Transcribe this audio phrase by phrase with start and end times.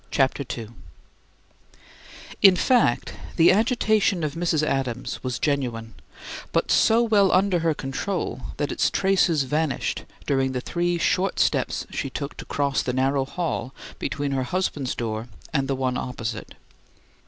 [0.09, 0.69] CHAPTER II
[2.41, 4.63] In fact, the agitation of Mrs.
[4.65, 5.93] Adams was genuine,
[6.51, 11.85] but so well under her control that its traces vanished during the three short steps
[11.91, 16.55] she took to cross the narrow hall between her husband's door and the one opposite.